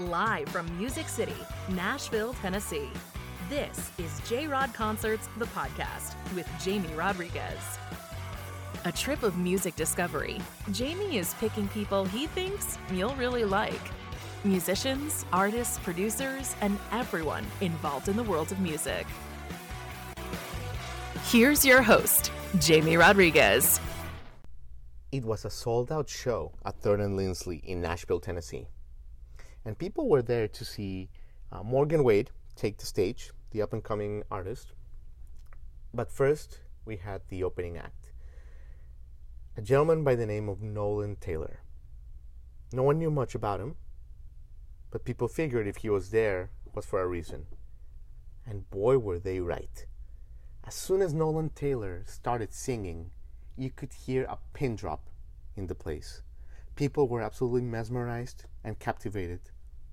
[0.00, 1.34] Live from Music City,
[1.70, 2.88] Nashville, Tennessee.
[3.50, 7.58] This is J Rod Concerts, the podcast with Jamie Rodriguez.
[8.84, 10.40] A trip of music discovery.
[10.70, 13.80] Jamie is picking people he thinks you'll really like
[14.44, 19.04] musicians, artists, producers, and everyone involved in the world of music.
[21.24, 22.30] Here's your host,
[22.60, 23.80] Jamie Rodriguez.
[25.10, 28.68] It was a sold out show at Third and Lindsley in Nashville, Tennessee.
[29.64, 31.10] And people were there to see
[31.52, 34.72] uh, Morgan Wade take the stage, the up and coming artist.
[35.92, 38.12] But first, we had the opening act
[39.58, 41.62] a gentleman by the name of Nolan Taylor.
[42.72, 43.74] No one knew much about him,
[44.92, 47.46] but people figured if he was there was for a reason.
[48.46, 49.84] And boy, were they right.
[50.64, 53.10] As soon as Nolan Taylor started singing,
[53.56, 55.10] you could hear a pin drop
[55.56, 56.22] in the place.
[56.78, 59.40] People were absolutely mesmerized and captivated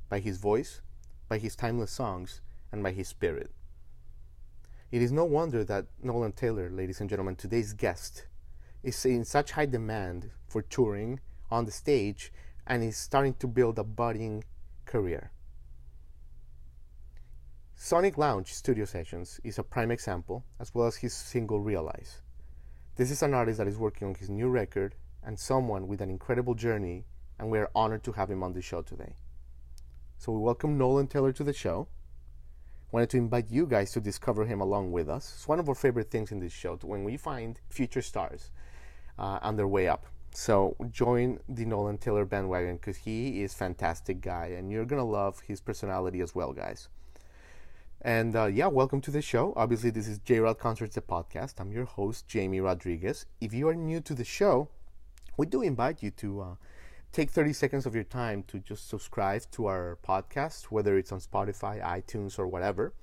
[0.08, 0.84] by his voice,
[1.28, 2.42] by his timeless songs,
[2.72, 3.50] and by his spirit.
[4.92, 8.28] It is no wonder that Nolan Taylor, ladies and gentlemen, today's guest,
[8.84, 12.32] is in such high demand for touring on the stage
[12.68, 14.44] and is starting to build a budding
[14.86, 15.32] career.
[17.74, 22.22] Sonic Lounge Studio Sessions is a prime example, as well as his single Realize.
[22.96, 24.94] This is an artist that is working on his new record
[25.26, 27.04] and someone with an incredible journey,
[27.40, 29.16] and we are honored to have him on the show today.
[30.18, 31.88] So we welcome Nolan Taylor to the show.
[32.92, 35.34] Wanted to invite you guys to discover him along with us.
[35.36, 38.52] It's one of our favorite things in this show to when we find future stars
[39.20, 40.06] uh, on their way up.
[40.32, 45.42] So join the Nolan Taylor bandwagon because he is fantastic guy, and you're gonna love
[45.42, 46.88] his personality as well, guys.
[48.02, 49.54] And uh, yeah, welcome to the show.
[49.56, 51.56] Obviously, this is J Rod Concerts, the podcast.
[51.60, 53.26] I'm your host, Jamie Rodriguez.
[53.42, 54.70] If you are new to the show,
[55.38, 56.56] we do invite you to uh,
[57.12, 61.20] take 30 seconds of your time to just subscribe to our podcast, whether it's on
[61.20, 62.94] Spotify, iTunes, or whatever.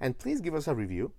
[0.00, 1.12] And please give us a review.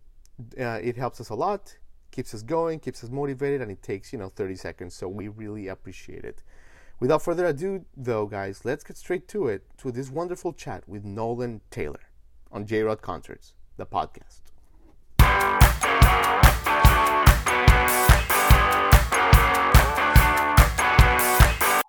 [0.59, 1.77] Uh, it helps us a lot,
[2.11, 4.93] keeps us going, keeps us motivated, and it takes, you know, 30 seconds.
[4.93, 6.43] So we really appreciate it.
[6.99, 11.03] Without further ado, though, guys, let's get straight to it to this wonderful chat with
[11.03, 12.09] Nolan Taylor
[12.51, 14.54] on J Rod Concerts, the podcast.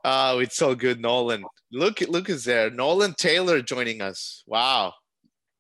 [0.08, 1.44] Oh, it's so good, Nolan.
[1.72, 2.70] Look, look is there.
[2.70, 4.44] Nolan Taylor joining us.
[4.46, 4.94] Wow,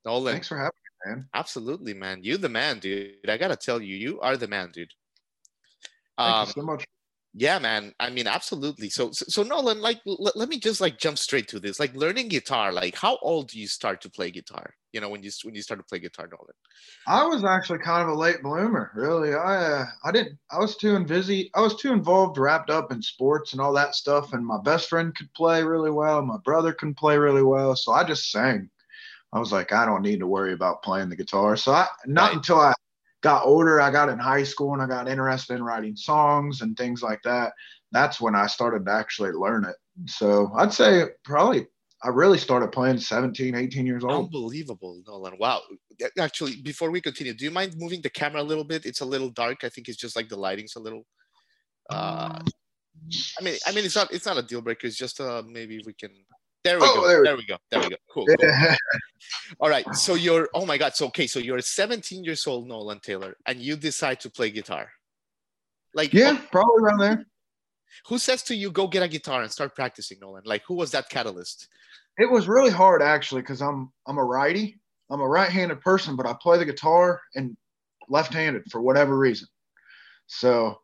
[0.04, 0.34] Nolan.
[0.34, 0.70] Thanks for having
[1.04, 1.28] me, man.
[1.34, 2.20] Absolutely, man.
[2.22, 3.28] You the man, dude.
[3.28, 4.92] I gotta tell you, you are the man, dude.
[6.16, 6.84] Thank Um, you so much.
[7.34, 7.92] yeah, man.
[7.98, 8.88] I mean, absolutely.
[8.88, 11.80] So, so, so Nolan, like, let me just like jump straight to this.
[11.80, 12.72] Like, learning guitar.
[12.72, 14.74] Like, how old do you start to play guitar?
[14.96, 16.54] You know, when you when you start to play guitar, Nolan.
[17.06, 19.34] I was actually kind of a late bloomer, really.
[19.34, 20.38] I uh, I didn't.
[20.50, 21.50] I was too busy.
[21.54, 24.32] I was too involved, wrapped up in sports and all that stuff.
[24.32, 26.22] And my best friend could play really well.
[26.22, 27.76] My brother can play really well.
[27.76, 28.70] So I just sang.
[29.34, 31.58] I was like, I don't need to worry about playing the guitar.
[31.58, 32.36] So I not Right.
[32.36, 32.72] until I
[33.22, 36.74] got older, I got in high school and I got interested in writing songs and
[36.74, 37.52] things like that.
[37.92, 39.76] That's when I started to actually learn it.
[40.06, 41.66] So I'd say probably
[42.06, 44.26] I really started playing 17, 18 years old.
[44.26, 45.34] Unbelievable, Nolan.
[45.40, 45.60] Wow.
[46.20, 48.86] Actually, before we continue, do you mind moving the camera a little bit?
[48.86, 49.64] It's a little dark.
[49.64, 51.04] I think it's just like the lighting's a little.
[51.90, 52.38] Uh,
[53.38, 54.86] I mean, I mean, it's not it's not a deal breaker.
[54.86, 56.10] It's just uh maybe we can.
[56.64, 57.08] There we Oh, go.
[57.08, 57.56] there There we- go.
[57.70, 57.96] There we go.
[58.12, 58.26] Cool.
[58.26, 58.50] cool.
[59.60, 59.86] All right.
[59.94, 60.48] So you're.
[60.54, 60.94] Oh my God.
[60.94, 61.26] So okay.
[61.26, 64.90] So you're 17 years old, Nolan Taylor, and you decide to play guitar.
[65.94, 67.26] Like, Yeah, probably around there.
[68.08, 70.42] Who says to you, go get a guitar and start practicing, Nolan?
[70.44, 71.68] Like, who was that catalyst?
[72.18, 74.80] It was really hard actually because I'm I'm a righty.
[75.10, 77.56] I'm a right-handed person, but I play the guitar and
[78.08, 79.48] left-handed for whatever reason.
[80.26, 80.80] So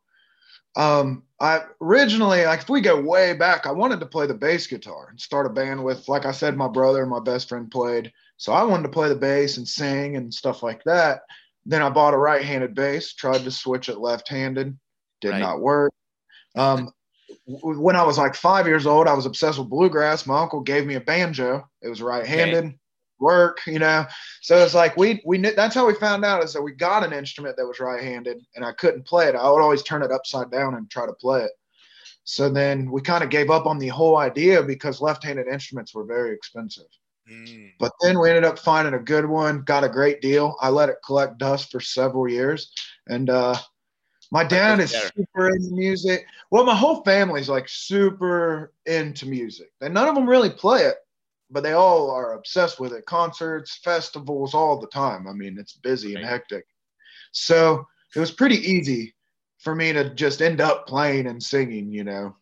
[0.77, 4.67] um I originally like if we go way back, I wanted to play the bass
[4.67, 7.71] guitar and start a band with like I said, my brother and my best friend
[7.71, 8.13] played.
[8.37, 11.23] So I wanted to play the bass and sing and stuff like that.
[11.65, 14.77] Then I bought a right-handed bass, tried to switch it left-handed,
[15.21, 15.41] did Right.
[15.41, 15.93] not work.
[16.55, 16.93] Um,
[17.47, 20.27] when I was like five years old, I was obsessed with bluegrass.
[20.27, 21.69] My uncle gave me a banjo.
[21.81, 22.75] It was right-handed,
[23.19, 24.07] work, you know.
[24.43, 27.05] So it's like we we knew that's how we found out is that we got
[27.05, 29.35] an instrument that was right-handed, and I couldn't play it.
[29.35, 31.53] I would always turn it upside down and try to play it.
[32.25, 36.05] So then we kind of gave up on the whole idea because left-handed instruments were
[36.05, 36.87] very expensive.
[37.31, 40.57] Mm, But then we ended up finding a good one, got a great deal.
[40.61, 42.73] I let it collect dust for several years.
[43.09, 43.57] And uh,
[44.33, 46.25] my dad is super into music.
[46.51, 49.71] Well, my whole family's like super into music.
[49.83, 50.97] And none of them really play it,
[51.51, 53.05] but they all are obsessed with it.
[53.05, 55.29] Concerts, festivals, all the time.
[55.29, 56.65] I mean, it's busy and hectic.
[57.33, 57.87] So
[58.17, 59.15] it was pretty easy
[59.59, 62.35] for me to just end up playing and singing, you know.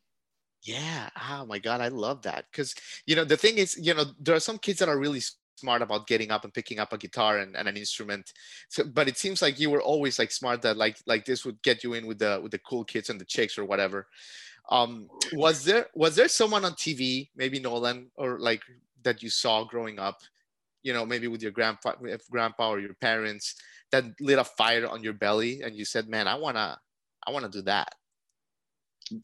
[0.63, 1.09] Yeah.
[1.29, 2.45] Oh my God, I love that.
[2.53, 2.73] Because
[3.05, 5.23] you know, the thing is, you know, there are some kids that are really
[5.61, 8.33] smart about getting up and picking up a guitar and, and an instrument.
[8.69, 11.63] So, but it seems like you were always like smart that like like this would
[11.63, 14.07] get you in with the with the cool kids and the chicks or whatever.
[14.71, 18.63] Um, was there was there someone on TV, maybe Nolan, or like
[19.03, 20.21] that you saw growing up,
[20.83, 21.95] you know, maybe with your grandpa,
[22.31, 23.57] grandpa or your parents,
[23.93, 26.79] that lit a fire on your belly, and you said, "Man, I wanna,
[27.27, 27.95] I wanna do that."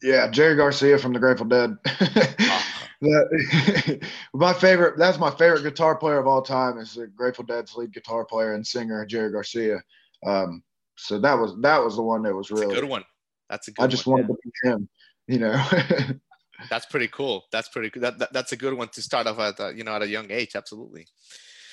[0.03, 1.77] Yeah, Jerry Garcia from the Grateful Dead.
[3.01, 4.97] That, my favorite.
[4.97, 6.77] That's my favorite guitar player of all time.
[6.77, 9.81] Is the Grateful Dead's lead guitar player and singer Jerry Garcia.
[10.25, 10.63] Um,
[10.95, 13.03] so that was that was the one that was really good one.
[13.49, 13.83] That's a good.
[13.83, 14.71] I just one, wanted yeah.
[14.71, 14.89] to be him.
[15.27, 16.17] You know.
[16.69, 17.45] that's pretty cool.
[17.51, 18.01] That's pretty cool.
[18.01, 20.07] That, that, that's a good one to start off at, uh, you know, at a
[20.07, 20.55] young age.
[20.55, 21.07] Absolutely.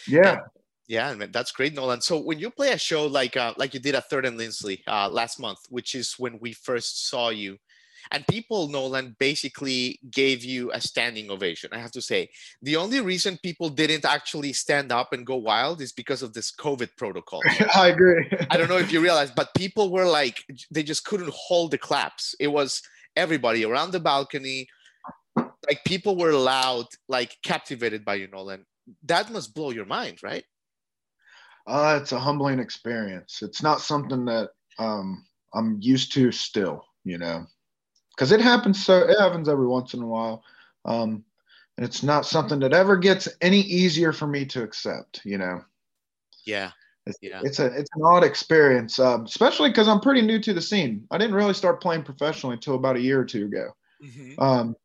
[0.07, 0.41] Yeah.
[0.87, 2.03] yeah, man, that's great, Nolan.
[2.03, 4.83] So when you play a show like uh, like you did at Third and Lindsley
[4.87, 7.59] uh, last month, which is when we first saw you,
[8.11, 11.71] and people, Nolan, basically gave you a standing ovation.
[11.73, 12.31] I have to say,
[12.63, 16.53] the only reason people didn't actually stand up and go wild is because of this
[16.53, 17.41] COVID protocol.
[17.75, 18.31] I agree.
[18.51, 21.79] I don't know if you realize, but people were like, they just couldn't hold the
[21.79, 22.35] claps.
[22.39, 22.83] It was
[23.17, 24.69] everybody around the balcony.
[25.37, 28.67] Like people were loud, like captivated by you, Nolan.
[29.05, 30.45] That must blow your mind, right?
[31.67, 33.41] Uh, it's a humbling experience.
[33.41, 35.25] It's not something that um,
[35.55, 37.47] I'm used to still, you know
[38.15, 40.43] because it happens so it happens every once in a while
[40.85, 41.25] um,
[41.77, 45.63] and it's not something that ever gets any easier for me to accept you know?
[46.47, 46.71] Yeah.
[47.07, 47.41] It's, yeah.
[47.45, 51.07] it's a it's an odd experience um, especially because i'm pretty new to the scene.
[51.11, 53.69] I didn't really start playing professionally until about a year or two ago.
[54.03, 54.41] Mm-hmm.
[54.41, 54.77] um,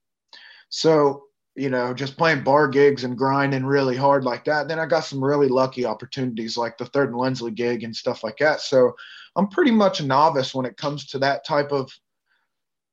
[0.70, 1.24] so
[1.56, 5.04] you know just playing bar gigs and grinding really hard like that then i got
[5.04, 8.62] some really lucky opportunities like the third and lindsley gig and stuff like that.
[8.62, 8.96] So
[9.36, 11.92] i'm pretty much a novice when it comes to that type of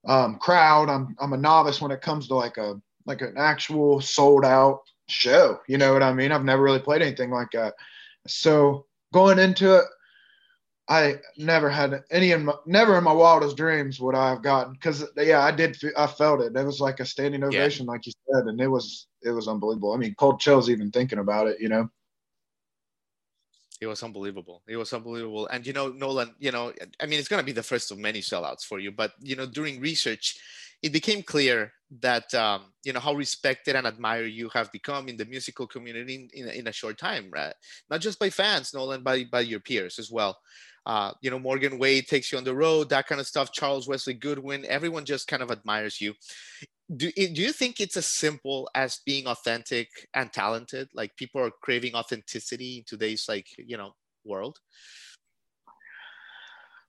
[0.07, 0.89] um, crowd.
[0.89, 4.81] I'm I'm a novice when it comes to like a like an actual sold out
[5.09, 5.61] show.
[5.69, 6.33] You know what I mean?
[6.33, 7.75] I've never really played anything like that.
[8.27, 9.85] So going into it,
[10.89, 14.73] I never had any in my, never in my wildest dreams would I have gotten
[14.73, 16.55] because yeah I did I felt it.
[16.55, 17.93] It was like a standing ovation, yeah.
[17.93, 19.93] like you said, and it was it was unbelievable.
[19.93, 21.61] I mean, cold chills even thinking about it.
[21.61, 21.91] You know.
[23.81, 24.63] It was unbelievable.
[24.67, 25.47] It was unbelievable.
[25.49, 27.99] And you know, Nolan, you know, I mean, it's going to be the first of
[27.99, 28.91] many sellouts for you.
[28.91, 30.39] But you know, during research,
[30.83, 35.17] it became clear that um, you know how respected and admired you have become in
[35.17, 37.55] the musical community in, in, in, a short time, right?
[37.91, 40.39] Not just by fans, Nolan, by by your peers as well.
[40.87, 43.53] Uh, you know, Morgan Wade takes you on the road, that kind of stuff.
[43.53, 46.15] Charles Wesley Godwin, everyone just kind of admires you
[46.95, 50.89] do, do you think it's as simple as being authentic and talented?
[50.95, 53.93] Like people are craving authenticity in today's like you know
[54.25, 54.59] world?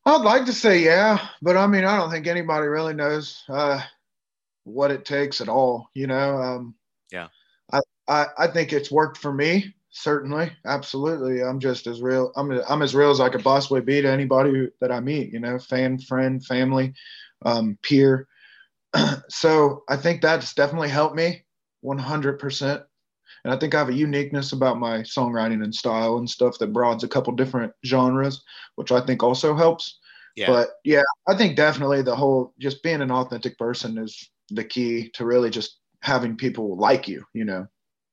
[0.07, 3.81] I'd like to say yeah but i mean i don't think anybody really knows uh,
[4.63, 6.75] what it takes at all you know um,
[7.11, 7.27] yeah.
[7.73, 11.43] I, I i think it's worked for me certainly absolutely.
[11.43, 14.69] I'm just as real i'm, I'm as real as i could possibly be to anybody
[14.79, 16.93] that i meet you know fan friend family
[17.45, 18.29] um, peer
[19.30, 21.44] so I think that's definitely helped me
[21.86, 22.84] 100%.
[23.44, 26.74] And I think I have a uniqueness about my songwriting and style and stuff that
[26.74, 28.44] broadens a couple different genres,
[28.75, 30.00] which I think also helps.
[30.36, 30.48] Yeah.
[30.48, 35.10] But yeah, I think definitely the whole just being an authentic person is the key
[35.13, 37.67] to really just having people like you, you know.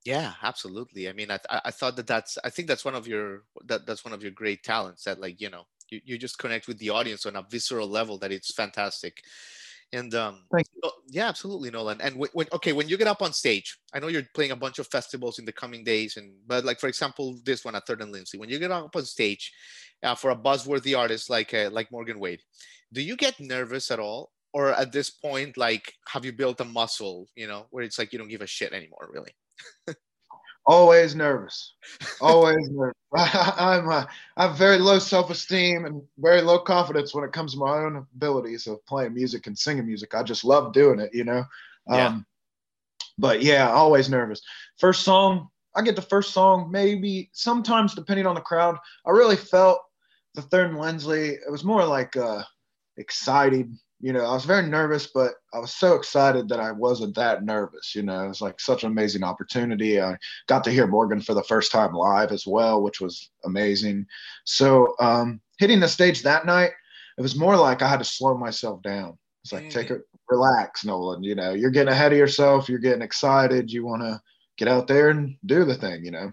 [0.05, 1.09] Yeah, absolutely.
[1.09, 4.05] I mean, I, I thought that that's I think that's one of your that that's
[4.05, 6.91] one of your great talents that like you know you, you just connect with the
[6.91, 9.23] audience on a visceral level that it's fantastic.
[9.95, 10.41] And um,
[11.09, 12.01] yeah, absolutely, Nolan.
[12.01, 14.57] And when, when, okay, when you get up on stage, I know you're playing a
[14.57, 17.87] bunch of festivals in the coming days, and but like for example, this one at
[17.87, 19.53] Third and Lindsley, when you get up on stage
[20.03, 22.41] uh, for a buzzworthy artist like uh, like Morgan Wade,
[22.93, 26.65] do you get nervous at all, or at this point, like have you built a
[26.65, 29.33] muscle, you know, where it's like you don't give a shit anymore, really?
[30.67, 31.75] always nervous.
[32.21, 32.95] Always nervous.
[33.17, 34.05] I, am uh,
[34.37, 38.07] i have very low self-esteem and very low confidence when it comes to my own
[38.15, 40.15] abilities of playing music and singing music.
[40.15, 41.45] I just love doing it you know?
[41.89, 42.07] Yeah.
[42.09, 42.27] Um,
[43.19, 44.41] but yeah always nervous.
[44.79, 48.77] First song i get the first song maybe sometimes depending on the crowd.
[49.07, 49.81] I really felt
[50.35, 51.31] the third and lindsley.
[51.31, 52.43] It was more like uh
[52.97, 53.73] excited
[54.05, 57.43] you know, I was very nervous, but I was so excited that I wasn't that
[57.43, 57.95] nervous.
[57.95, 59.99] You know, it was like such an amazing opportunity.
[59.99, 64.05] I got to hear Morgan for the first time live as well, which was amazing.
[64.45, 66.73] So, um, hitting the stage that night,
[67.17, 69.17] it was more like I had to slow myself down.
[69.43, 69.71] It's like, mm-hmm.
[69.71, 71.23] take it, relax, Nolan.
[71.23, 74.21] You know, you're getting ahead of yourself, you're getting excited, you want to
[74.59, 76.31] get out there and do the thing, you know.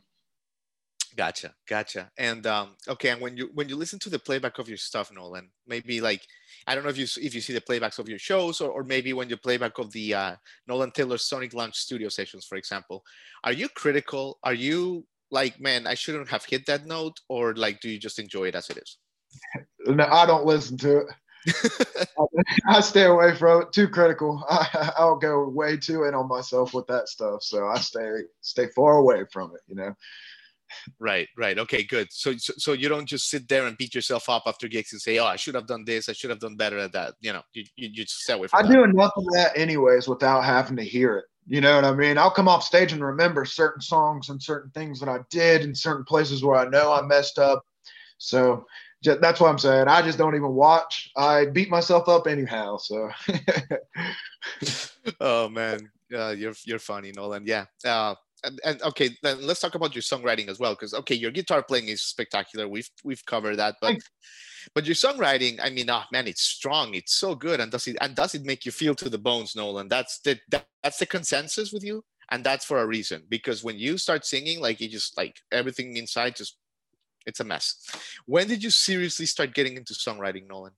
[1.18, 2.10] Gotcha, gotcha.
[2.18, 5.12] And um, okay, and when you when you listen to the playback of your stuff,
[5.14, 6.22] Nolan, maybe like
[6.68, 8.84] I don't know if you if you see the playbacks of your shows, or, or
[8.84, 10.36] maybe when you playback of the uh,
[10.68, 13.04] Nolan Taylor Sonic Lounge studio sessions, for example,
[13.44, 14.40] are you critical?
[14.44, 18.20] Are you like, man, I shouldn't have hit that note, or like, do you just
[18.20, 18.98] enjoy it as it is?
[19.88, 21.08] No, I don't listen to it.
[22.68, 23.74] I stay away from it.
[23.74, 24.44] Too critical.
[24.50, 27.44] I, I'll go way too in on myself with that stuff.
[27.44, 28.10] So I stay
[28.42, 29.62] stay far away from it.
[29.68, 29.96] You know.
[31.00, 31.58] Right, right.
[31.58, 32.08] Okay, good.
[32.12, 35.02] So, so, so you don't just sit there and beat yourself up after gigs and
[35.02, 36.10] say, "Oh, I should have done this.
[36.10, 38.48] I should have done better at that." You know, you, you, you just stay away
[38.48, 38.74] from I that.
[38.74, 41.26] do enough of that anyways without having to hear it.
[41.48, 42.18] You know what I mean?
[42.18, 45.74] I'll come off stage and remember certain songs and certain things that I did in
[45.74, 47.64] certain places where I know I messed up.
[48.20, 48.66] So
[49.04, 49.88] ju- that's what I'm saying.
[49.88, 51.10] I just don't even watch.
[51.18, 52.78] I beat myself up anyhow.
[52.78, 53.10] So
[55.20, 57.46] oh man, uh, you're you're funny, Nolan.
[57.46, 57.66] Yeah.
[57.84, 61.32] Uh, and, and okay, then let's talk about your songwriting as well, because okay, your
[61.32, 62.68] guitar playing is spectacular.
[62.68, 64.10] We've we've covered that, but Thanks.
[64.74, 66.94] but your songwriting, I mean, ah, man, it's strong.
[66.94, 69.56] It's so good, and does it and does it make you feel to the bones,
[69.56, 69.88] Nolan?
[69.88, 73.24] That's the that, that's the consensus with you, and that's for a reason.
[73.30, 76.58] Because when you start singing, like you just like everything inside just
[77.26, 77.76] it's a mess.
[78.26, 80.74] When did you seriously start getting into songwriting, Nolan?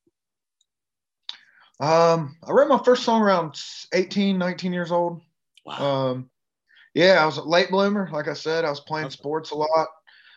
[1.80, 3.60] um, I wrote my first song around
[3.94, 5.22] 18, 19 years old.
[5.66, 6.12] Wow.
[6.12, 6.30] Um,
[6.94, 8.10] yeah, I was a late bloomer.
[8.12, 9.88] Like I said, I was playing sports a lot.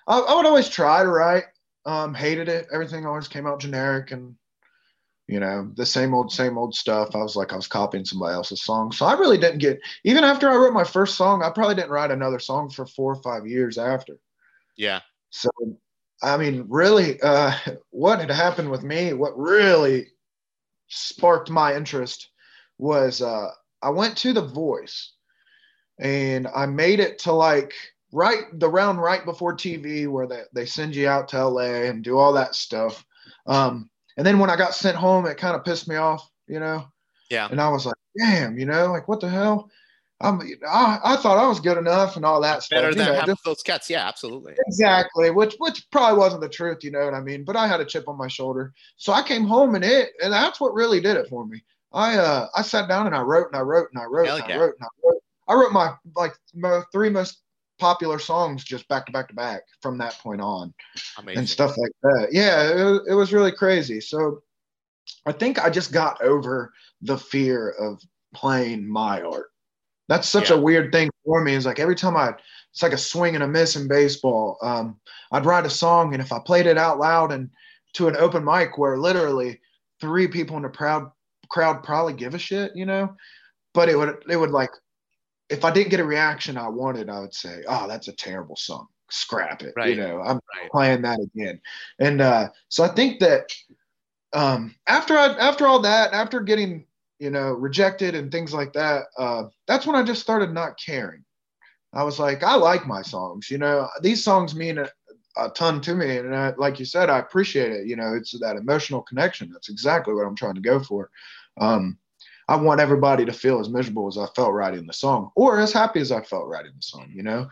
[0.07, 1.45] I, I would always try to write.
[1.85, 2.67] Um, hated it.
[2.73, 4.35] Everything always came out generic and,
[5.29, 7.15] you know, the same old, same old stuff.
[7.15, 8.91] I was like, I was copying somebody else's song.
[8.91, 11.91] So I really didn't get, even after I wrote my first song, I probably didn't
[11.91, 14.19] write another song for four or five years after.
[14.77, 15.01] yeah.
[15.31, 15.51] So,
[16.23, 17.53] I mean, really, uh,
[17.91, 20.09] what had happened with me, what really
[20.89, 22.31] sparked my interest
[22.79, 23.51] was uh,
[23.83, 25.13] I went to The Voice
[25.99, 27.75] and I made it to like
[28.13, 32.05] right the round right before TV where they, they send you out to LA and
[32.05, 33.05] do all that stuff.
[33.47, 36.61] Um, and then when I got sent home, it kind of pissed me off, you
[36.61, 36.87] know?
[37.31, 37.49] Yeah.
[37.51, 39.71] And I was like, damn, you know, like what the hell?
[40.21, 42.79] I'm, I, I thought I was good enough and all that stuff.
[42.79, 43.91] Better you than know, just- those cats.
[43.91, 44.55] Yeah, absolutely.
[44.67, 47.45] Exactly, which which probably wasn't the truth, you know what I mean.
[47.45, 50.33] But I had a chip on my shoulder, so I came home and it, and
[50.33, 51.63] that's what really did it for me.
[51.93, 54.49] I uh I sat down and I wrote and I wrote and I wrote and
[54.49, 54.57] yeah.
[54.57, 55.06] I wrote and I wrote.
[55.49, 57.43] I wrote my like my three most
[57.79, 60.73] popular songs just back to back to back from that point on
[61.19, 61.39] Amazing.
[61.41, 62.29] and stuff like that.
[62.33, 64.01] Yeah, it, was- it was really crazy.
[64.01, 64.43] So
[65.27, 66.73] I think I just got over
[67.03, 68.01] the fear of
[68.35, 69.51] playing my art.
[70.09, 70.57] That's such Yeah.
[70.57, 71.55] a weird thing for me.
[71.55, 72.31] It's like every time I,
[72.73, 74.57] it's like a swing and a miss in baseball.
[74.63, 74.99] Um,
[75.33, 77.51] I'd write a song, and if I played it out loud and
[77.95, 79.61] to an open mic where literally
[80.01, 81.11] three people in the crowd
[81.49, 83.15] crowd probably give a shit, you know,
[83.75, 84.71] but it would it would like
[85.49, 88.57] if I didn't get a reaction I wanted, I would say, "Oh, that's a terrible
[88.57, 88.89] song.
[89.11, 89.91] Scrap it." Right.
[89.91, 90.71] You know, I'm Right.
[90.71, 91.61] playing that again.
[91.99, 93.53] And uh, so I think that
[94.33, 96.87] um, after I after all that, after getting
[97.19, 101.25] you know rejected and things like that, uh, that's when I just started not caring.
[101.93, 103.51] I was like, I like my songs.
[103.51, 104.89] You know, these songs mean a,
[105.37, 107.87] a ton to me, and I, like you said, I appreciate it.
[107.87, 109.51] You know, it's that emotional connection.
[109.53, 111.11] That's exactly what I'm trying to go for.
[111.59, 111.99] Um,
[112.49, 115.73] I want everybody to feel as miserable as I felt writing the song, or as
[115.73, 117.11] happy as I felt writing the song.
[117.13, 117.49] You know,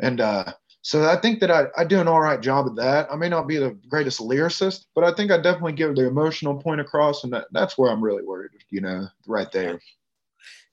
[0.00, 3.08] and uh, so I think that I, I do an all right job of that.
[3.10, 6.54] I may not be the greatest lyricist, but I think I definitely give the emotional
[6.54, 8.52] point across, and that, that's where I'm really worried.
[8.70, 9.80] You know, right there.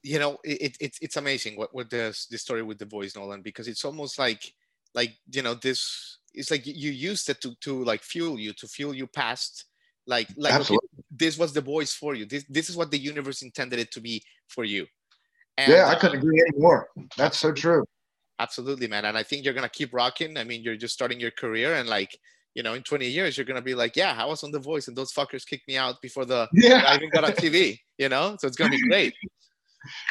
[0.04, 3.16] you know it, it, it's it's amazing what what this the story with the voice
[3.16, 4.54] nolan because it's almost like
[4.94, 8.68] like you know this it's like you used it to to like fuel you to
[8.68, 9.66] fuel you past
[10.06, 10.78] like like okay.
[11.18, 14.02] This was the voice for you this this is what the universe intended it to
[14.02, 14.86] be for you
[15.56, 16.90] yeah, I couldn't agree anymore.
[17.16, 17.86] That's so true.
[18.40, 21.32] absolutely man and i think you're gonna keep rocking i mean you're just starting your
[21.32, 22.18] career and like
[22.56, 24.88] you know in 20 years you're gonna be like yeah i was on the voice
[24.88, 28.10] and those fuckers kicked me out before the Yeah, i even got on tv you
[28.10, 29.14] know so it's gonna be great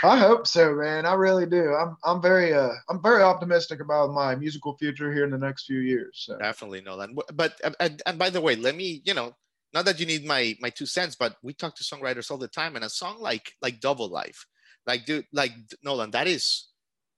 [0.02, 1.06] I hope so, man.
[1.06, 1.72] I really do.
[1.72, 5.64] I'm I'm very uh I'm very optimistic about my musical future here in the next
[5.64, 6.24] few years.
[6.26, 6.36] So.
[6.38, 7.14] definitely Nolan.
[7.14, 9.34] but but and, and by the way let me you know
[9.74, 12.48] not that you need my my two cents but we talk to songwriters all the
[12.48, 14.46] time and a song like like double life
[14.86, 15.52] like dude like
[15.82, 16.72] nolan that is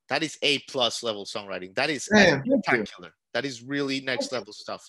[0.08, 1.74] that is a plus level songwriting.
[1.74, 2.42] That is you.
[2.62, 3.12] spectacular.
[3.32, 4.88] That is really next level stuff.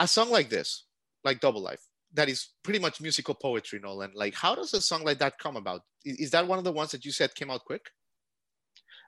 [0.00, 0.84] A song like this
[1.24, 1.80] like double life
[2.12, 4.12] that is pretty much musical poetry nolan.
[4.14, 5.82] Like how does a song like that come about?
[6.04, 7.86] Is, is that one of the ones that you said came out quick?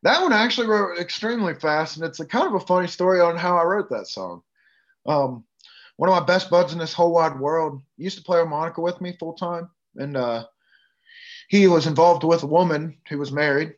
[0.03, 3.21] That one I actually wrote extremely fast, and it's a kind of a funny story
[3.21, 4.43] on how I wrote that song.
[5.07, 5.45] Um,
[5.97, 9.01] one of my best buds in this whole wide world used to play harmonica with
[9.01, 10.45] me full time, and uh,
[11.49, 13.75] he was involved with a woman who was married,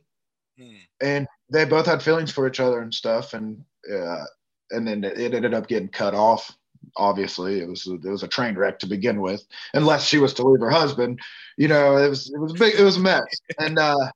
[0.58, 0.74] Hmm.
[1.00, 3.32] and they both had feelings for each other and stuff.
[3.32, 4.24] And uh,
[4.70, 6.56] and then it ended up getting cut off.
[6.96, 9.46] Obviously, it was it was a train wreck to begin with.
[9.74, 11.20] Unless she was to leave her husband,
[11.56, 12.74] you know, it was it was big.
[12.74, 13.24] It was a mess,
[13.58, 14.10] and uh,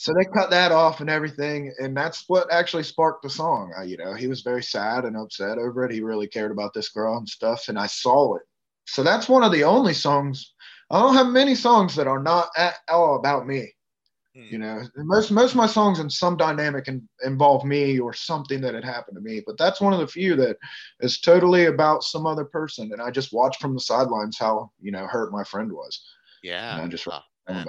[0.00, 3.72] so they cut that off and everything, and that's what actually sparked the song.
[3.78, 5.92] I, you know, he was very sad and upset over it.
[5.92, 8.42] He really cared about this girl and stuff, and I saw it.
[8.86, 10.54] So that's one of the only songs.
[10.90, 13.72] I don't have many songs that are not at all about me.
[14.48, 14.58] You Hmm.
[14.58, 18.74] know, most most of my songs in some dynamic in, involve me or something that
[18.74, 20.56] had happened to me, but that's one of the few that
[21.00, 22.90] is totally about some other person.
[22.92, 26.00] And I just watched from the sidelines how you know hurt my friend was.
[26.42, 26.70] Yeah.
[26.70, 27.06] And I just
[27.48, 27.64] Oh,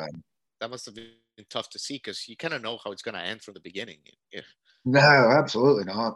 [0.60, 1.12] that must have been
[1.50, 3.60] tough to see because you kind of know how it's going to end from the
[3.60, 4.00] beginning.
[4.32, 4.42] Yeah.
[4.86, 6.16] No, absolutely not.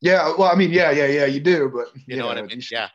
[0.00, 2.62] Yeah, well, I mean, yeah, yeah, yeah, you do, but You know what I mean?
[2.70, 2.88] Yeah.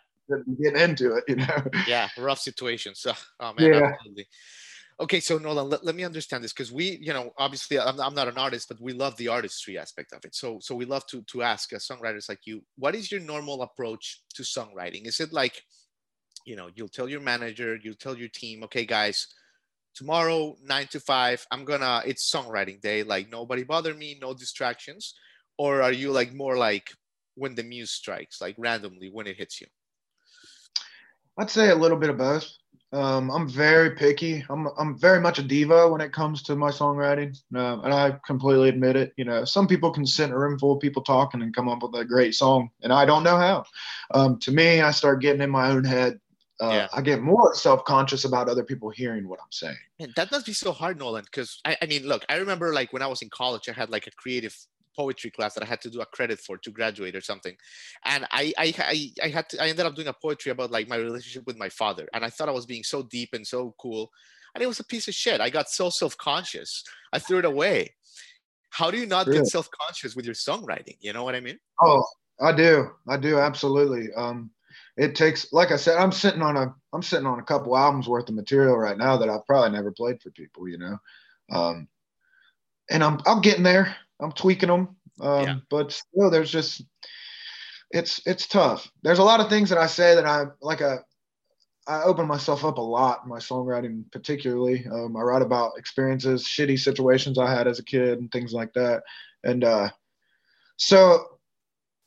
[0.62, 1.63] getting into it, you know.
[1.88, 2.08] Yeah.
[2.17, 2.96] Rough situation.
[2.96, 3.91] So, oh man, Yeah.
[3.93, 4.27] absolutely.
[5.00, 8.13] Okay, so Nolan, let, let me understand this because we, you know, obviously I'm, I'm
[8.13, 10.36] not an artist, but we love the artistry aspect of it.
[10.36, 13.63] So, so we love to to ask uh, songwriters like you, what is your normal
[13.63, 15.08] approach to songwriting?
[15.08, 15.63] Is it like,
[16.46, 19.27] you know, you'll tell your manager, you'll tell your team, okay, guys,
[19.95, 25.13] tomorrow nine to five, I'm gonna, it's songwriting day, like nobody bother me, no distractions,
[25.57, 26.91] or are you like more like
[27.35, 29.67] when the muse strikes, like randomly when it hits you?
[31.38, 32.47] I'd say a little bit of both.
[32.91, 34.45] Um, I'm very picky.
[34.50, 38.19] I'm I'm very much a diva when it comes to my songwriting, um, and I
[38.23, 39.13] completely admit it.
[39.17, 41.67] You know, some people can sit in a room full of people talking and come
[41.67, 43.63] up with a great song, and I don't know how.
[44.13, 46.19] Um, to me, I start getting in my own head.
[46.63, 46.88] Uh, Yeah.
[46.93, 49.77] I get more self conscious about other people hearing what I'm saying.
[50.00, 51.25] Man, that must be so hard, Nolan.
[51.25, 53.89] Because I, I mean, look, I remember like when I was in college, I had
[53.89, 54.55] like a creative
[54.96, 57.55] poetry class that I had to do a credit for to graduate or something,
[58.05, 60.88] and I, I, I, I had to, I ended up doing a poetry about like
[60.88, 63.74] my relationship with my father, and I thought I was being so deep and so
[63.82, 64.12] cool,
[64.53, 65.41] and it was a piece of shit.
[65.41, 67.96] I got so self conscious, I threw it away.
[68.70, 69.39] How do you not Really?
[69.39, 70.98] get self conscious with your songwriting?
[71.00, 71.58] You know what I mean?
[71.82, 72.05] Oh,
[72.39, 72.91] I do.
[73.08, 74.13] I do absolutely.
[74.15, 74.51] Um,
[74.95, 78.07] it takes, like I said, I'm sitting on a, I'm sitting on a couple albums
[78.07, 80.97] worth of material right now that I've probably never played for people, you know.
[81.51, 81.88] Um,
[82.89, 83.95] and I'm, I'm getting there.
[84.19, 84.95] I'm tweaking them.
[85.19, 85.55] Um, Yeah.
[85.69, 86.83] but still, there's just,
[87.91, 88.91] it's, it's tough.
[89.01, 90.81] There's a lot of things that I say that I like.
[90.81, 91.00] A,
[91.85, 94.87] I open myself up a lot in my songwriting, particularly.
[94.89, 98.74] Um, I write about experiences, shitty situations I had as a kid, and things like
[98.74, 99.03] that.
[99.44, 99.89] And uh,
[100.77, 101.39] so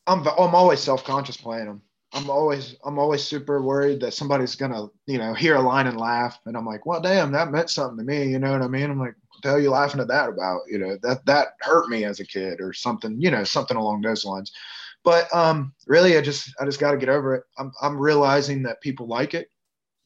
[0.06, 1.82] I'm I'm always self conscious playing them.
[2.16, 5.98] I'm always I'm always super worried that somebody's gonna you know hear a line and
[6.00, 8.30] laugh, and I'm like, well, damn, that meant something to me.
[8.30, 8.90] You know what I mean?
[8.90, 10.62] I'm like, what the hell are you laughing at that about?
[10.68, 13.20] You know that that hurt me as a kid or something.
[13.20, 14.50] You know something along those lines.
[15.04, 17.44] But um, really, I just I just got to get over it.
[17.58, 19.50] I'm I'm realizing that people like it.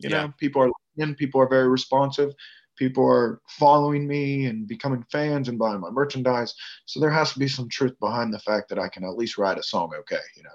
[0.03, 0.23] You Yeah.
[0.23, 1.14] know, people are listening.
[1.16, 2.33] People are very responsive.
[2.77, 6.55] People are following me and becoming fans and buying my merchandise.
[6.87, 9.38] So there has to be some truth behind the fact that I can at least
[9.38, 10.51] write a song okay, you know.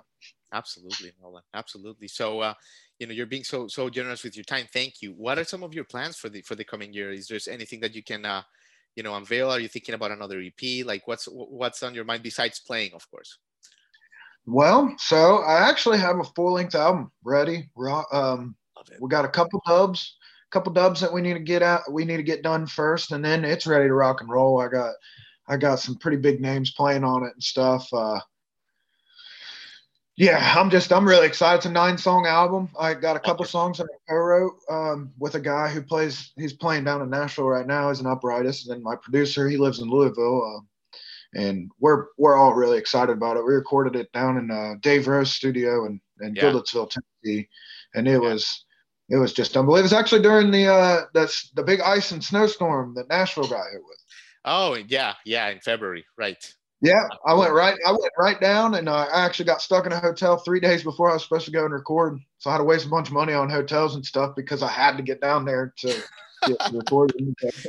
[0.55, 1.43] Absolutely, Nolan.
[1.53, 2.07] Absolutely.
[2.07, 2.53] So, uh,
[2.97, 4.67] you know, you're being so so generous with your time.
[4.71, 5.11] Thank you.
[5.11, 7.11] What are some of your plans for the for the coming year?
[7.11, 8.41] Is there anything that you can, uh,
[8.95, 9.51] you know, unveil?
[9.51, 10.85] Are you thinking about another EP?
[10.85, 13.37] Like, what's what's on your mind besides playing, of course?
[14.45, 17.69] Well, so I actually have a full length album ready.
[18.13, 18.55] Um,
[19.01, 20.15] we got a couple dubs,
[20.51, 21.91] couple dubs that we need to get out.
[21.91, 24.61] We need to get done first, and then it's ready to rock and roll.
[24.61, 24.93] I got,
[25.49, 27.91] I got some pretty big names playing on it and stuff.
[27.91, 28.19] Uh,
[30.17, 31.57] yeah, I'm just, I'm really excited.
[31.57, 32.69] It's a nine song album.
[32.79, 36.31] I got a couple songs that I co-wrote um, with a guy who plays.
[36.37, 37.89] He's playing down in Nashville right now.
[37.89, 40.41] He's an uprightist, and then my producer, he lives in Louisville.
[40.55, 40.61] Uh,
[41.39, 43.45] and we're we're all really excited about it.
[43.45, 46.43] We recorded it down in uh, Dave Rose studio in, in Yeah.
[46.43, 47.49] Goodlettsville, Tennessee,
[47.93, 48.65] and it was
[49.09, 49.79] it was just unbelievable.
[49.79, 53.69] It was actually during the uh that's the big ice and snowstorm that Nashville got
[53.71, 53.97] hit with.
[54.45, 56.37] Oh, yeah, yeah, in February, right?
[56.81, 59.91] Yeah, I went right I went right down, and uh, I actually got stuck in
[59.91, 62.19] a hotel three days before I was supposed to go and record.
[62.39, 64.69] So I had to waste a bunch of money on hotels and stuff because I
[64.69, 66.03] had to get down there to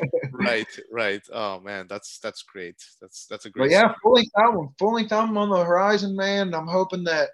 [0.33, 1.23] right, right.
[1.33, 2.77] Oh man, that's that's great.
[3.01, 3.67] That's that's a great.
[3.67, 6.55] But yeah, full length album, full length album on the horizon, man.
[6.55, 7.31] I'm hoping that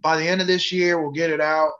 [0.00, 1.72] by the end of this year we'll get it out,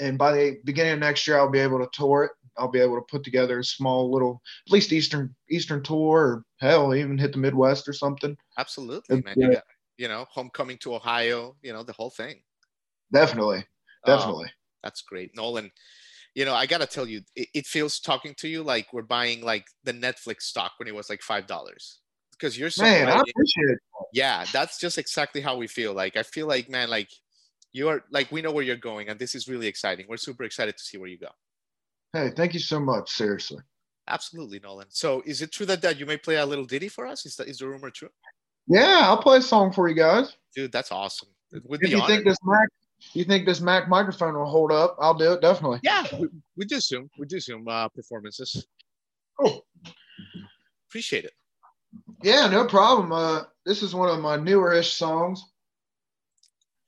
[0.00, 2.30] and by the beginning of next year I'll be able to tour it.
[2.58, 6.44] I'll be able to put together a small little, at least eastern eastern tour, or
[6.60, 8.36] hell, even hit the Midwest or something.
[8.58, 9.34] Absolutely, man.
[9.36, 9.46] Yeah.
[9.46, 9.64] You got,
[9.98, 11.56] you know, homecoming to Ohio.
[11.62, 12.42] You know, the whole thing.
[13.12, 13.64] Definitely,
[14.04, 14.50] Oh, definitely.
[14.82, 15.70] That's great, Nolan.
[16.34, 19.42] You know, I gotta tell you, it, it feels talking to you like we're buying
[19.42, 22.00] like the Netflix stock when it was like five dollars.
[22.32, 23.78] Because you're so man, I appreciate it.
[24.12, 25.94] yeah, that's just exactly how we feel.
[25.94, 27.08] Like I feel like, man, like
[27.72, 30.06] you are like we know where you're going, and this is really exciting.
[30.08, 31.28] We're super excited to see where you go.
[32.16, 33.10] Hey, thank you so much.
[33.10, 33.58] Seriously.
[34.08, 34.86] Absolutely, Nolan.
[34.88, 37.26] So is it true that, that you may play a little ditty for us?
[37.26, 38.08] Is that is the rumor true?
[38.66, 40.34] Yeah, I'll play a song for you guys.
[40.54, 41.28] Dude, that's awesome.
[41.64, 42.08] Would if you honored.
[42.08, 42.68] think this Mac,
[43.12, 45.80] you think this Mac microphone will hold up, I'll do it definitely.
[45.82, 47.10] yeah, we, we do Zoom.
[47.18, 48.66] We do Zoom uh, performances.
[49.38, 49.66] Cool.
[50.88, 51.32] Appreciate it.
[52.22, 53.12] Yeah, no problem.
[53.12, 55.44] Uh, this is one of my newer-ish songs.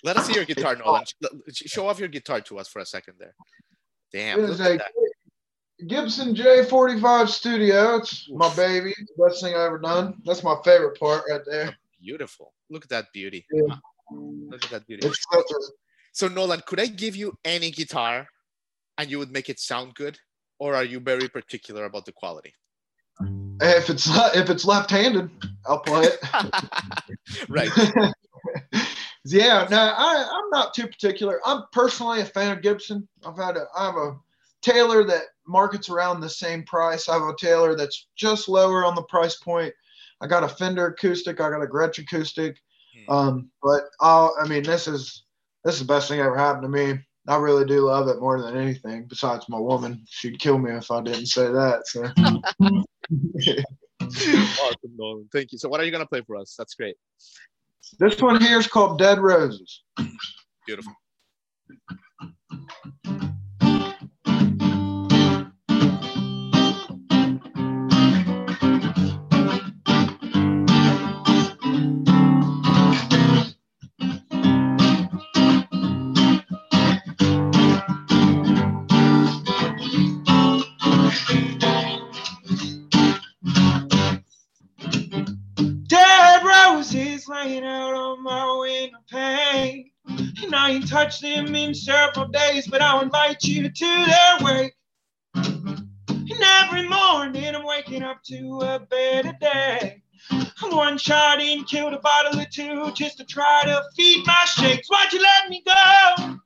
[0.03, 1.05] Let us see your guitar, Nolan.
[1.53, 3.35] Show off your guitar to us for a second there.
[4.11, 4.79] Damn, It is a.
[5.87, 7.97] Gibson J45 Studio.
[7.97, 8.95] It's my baby.
[8.99, 10.21] It's the best thing I ever done.
[10.25, 11.77] That's my favorite part right there.
[12.01, 12.53] Beautiful.
[12.69, 13.47] Look at that beauty.
[13.53, 13.77] Yeah.
[14.11, 15.07] Look at that beauty.
[15.07, 15.13] A,
[16.13, 18.27] So Nolan, could I give you any guitar
[18.97, 20.19] and you would make it sound good?
[20.59, 22.53] Or are you very particular about the quality?
[23.61, 25.31] if it's if it's left-handed,
[25.67, 27.49] I'll play it.
[27.49, 27.71] right.
[29.25, 31.41] yeah, no, I, I'm not too particular.
[31.45, 33.09] I'm personally a fan of Gibson.
[33.27, 34.17] I've had a I have a
[34.63, 37.09] Taylor that markets around the same price.
[37.09, 39.73] I have a Taylor that's just lower on the price point.
[40.21, 41.41] I got a Fender acoustic.
[41.41, 42.57] I got a Gretsch acoustic.
[43.07, 43.13] Hmm.
[43.13, 45.25] Um, but I'll, I mean, this is
[45.65, 46.99] this is the best thing ever happened to me.
[47.27, 49.07] I really do love it more than anything.
[49.07, 51.87] Besides my woman, she'd kill me if I didn't say that.
[51.87, 52.05] So.
[54.03, 55.29] awesome, Nolan.
[55.33, 55.59] Thank you.
[55.59, 56.55] So what are you gonna play for us?
[56.57, 56.97] That's great.
[57.99, 59.83] this one here is called Dead Roses.
[60.67, 60.93] Beautiful.
[87.29, 89.91] Laying out on my window pane.
[90.07, 94.75] And I ain't touched them in several days, but I'll invite you to their wake.
[95.35, 100.03] And every morning I'm waking up to a better day.
[100.63, 104.89] One shot in, killed a bottle or two just to try to feed my shakes.
[104.89, 106.39] Why'd you let me go?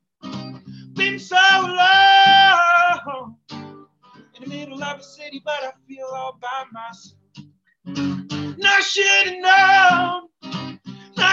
[0.94, 7.18] Been so long in the middle of a city, but I feel all by myself.
[7.86, 10.28] And I should have known.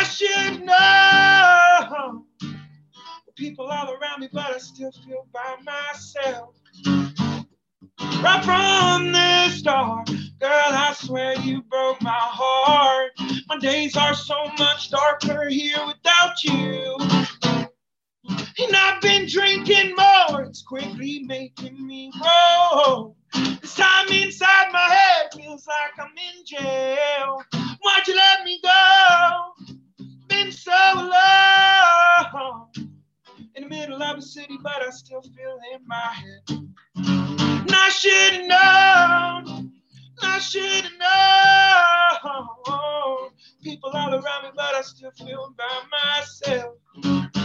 [0.09, 0.65] I should.
[3.27, 6.55] The people all around me, but I still feel by myself.
[8.23, 10.07] Right from the start,
[10.39, 13.11] girl, I swear you broke my heart.
[13.49, 16.97] My days are so much darker here without you.
[18.27, 23.15] And I've been drinking more, it's quickly making me roll.
[23.61, 27.43] This time inside my head feels like I'm in jail.
[27.53, 29.77] Why'd you let me go?
[30.39, 32.71] Been so long
[33.55, 36.41] in the middle of the city, but I still feel in my head.
[36.95, 39.73] And I should have known.
[40.21, 42.23] I should have
[42.65, 43.31] known.
[43.61, 47.38] People all around me, but I still feel by myself.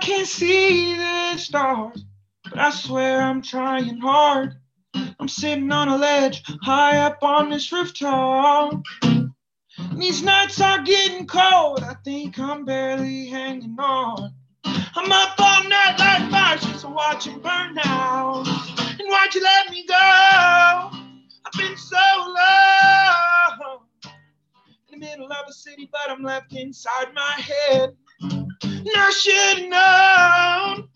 [0.00, 2.04] Can't see the stars,
[2.44, 4.54] but I swear I'm trying hard.
[4.94, 8.82] I'm sitting on a ledge high up on this rooftop.
[9.96, 11.82] These nights are getting cold.
[11.82, 14.32] I think I'm barely hanging on.
[14.64, 18.46] I'm up all night like fires just watching burn out.
[18.78, 19.94] And why'd you let me go?
[19.94, 23.82] I've been so low
[24.92, 27.96] in the middle of a city, but I'm left inside my head.
[28.62, 30.88] And I should have known.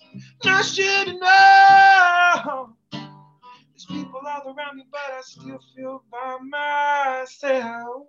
[0.45, 2.75] And I should have known.
[2.93, 8.07] There's people all around me, but I still feel by myself.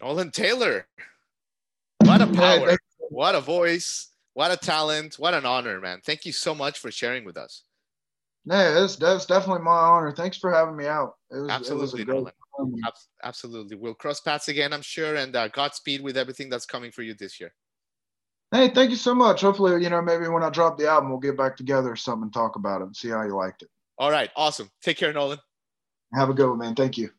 [0.00, 0.86] Nolan Taylor.
[2.04, 2.66] What a power.
[2.68, 4.08] thank- What a voice.
[4.34, 5.16] What a talent.
[5.18, 6.00] What an honor, man.
[6.04, 7.62] Thank you so much for sharing with us.
[8.44, 10.12] Yeah, that's that's definitely my honor.
[10.12, 11.14] Thanks for having me out.
[11.30, 12.22] It was, Absolutely, it was a Nolan.
[12.24, 12.41] great time.
[12.86, 13.76] Abs- Absolutely.
[13.76, 15.16] We'll cross paths again, I'm sure.
[15.16, 17.52] And uh, Godspeed with everything that's coming for you this year.
[18.50, 19.40] Hey, thank you so much.
[19.40, 22.24] Hopefully, you know, maybe when I drop the album, we'll get back together or something
[22.24, 23.68] and talk about it and see how you liked it.
[23.98, 24.30] All right.
[24.36, 24.70] Awesome.
[24.82, 25.38] Take care, Nolan.
[26.14, 26.74] Have a good one, man.
[26.74, 27.10] Thank you.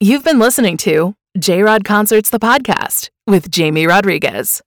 [0.00, 4.62] You've been listening to J Rod Concerts, the podcast with Jamie Rodriguez.